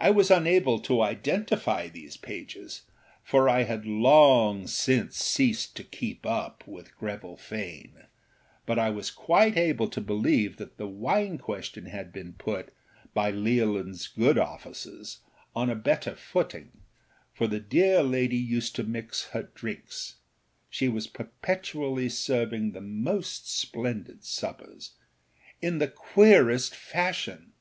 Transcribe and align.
I 0.00 0.10
was 0.10 0.32
unable 0.32 0.80
to 0.80 1.00
identify 1.00 1.86
these 1.86 2.16
pages, 2.16 2.82
for 3.22 3.48
I 3.48 3.62
had 3.62 3.86
long 3.86 4.66
since 4.66 5.18
ceased 5.18 5.76
to 5.76 5.84
âkeep 5.84 6.22
upâ 6.22 6.66
with 6.66 6.96
Greville 6.98 7.36
Fane; 7.36 8.06
but 8.66 8.80
I 8.80 8.90
was 8.90 9.12
quite 9.12 9.56
able 9.56 9.86
to 9.90 10.00
believe 10.00 10.56
that 10.56 10.76
the 10.76 10.88
wine 10.88 11.38
question 11.38 11.86
had 11.86 12.12
been 12.12 12.32
put, 12.32 12.74
by 13.14 13.30
Leolinâs 13.30 14.12
good 14.16 14.38
offices, 14.38 15.18
on 15.54 15.70
a 15.70 15.76
better 15.76 16.16
footing, 16.16 16.72
for 17.32 17.46
the 17.46 17.60
dear 17.60 18.02
lady 18.02 18.36
used 18.36 18.74
to 18.74 18.82
mix 18.82 19.26
her 19.26 19.44
drinks 19.44 20.16
(she 20.68 20.88
was 20.88 21.06
perpetually 21.06 22.08
serving 22.08 22.72
the 22.72 22.80
most 22.80 23.48
splendid 23.48 24.24
suppers) 24.24 24.94
in 25.62 25.78
the 25.78 25.86
queerest 25.86 26.74
fashion. 26.74 27.52